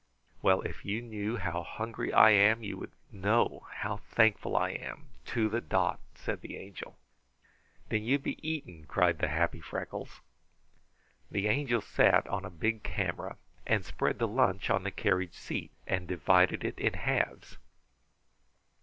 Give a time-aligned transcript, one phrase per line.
[0.41, 5.09] "Well, if you knew how hungry I am, you would know how thankful I am,
[5.25, 6.97] to the dot," said the Angel.
[7.89, 10.21] "Then you be eating," cried the happy Freckles.
[11.29, 13.37] The Angel sat on a big camera,
[13.83, 17.57] spread the lunch on the carriage seat, and divided it in halves.